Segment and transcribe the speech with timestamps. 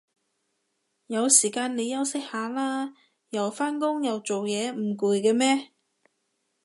[1.05, 2.95] 有時間你休息下啦，
[3.29, 5.69] 又返工又做嘢唔攰嘅咩